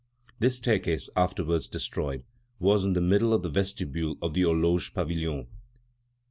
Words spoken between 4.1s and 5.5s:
of the Horloge Pavilion.